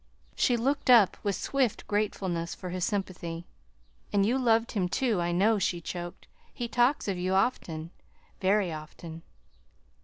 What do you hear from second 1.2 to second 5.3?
with swift gratefulness for his sympathy. "And you loved him, too,